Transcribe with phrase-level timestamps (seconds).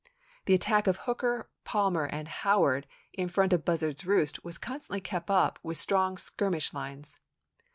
[0.45, 5.29] The attack of Hooker, Palmer, and Howard in front of Buzzard's Roost was constantly kept
[5.29, 7.19] up with strong skirmish lines.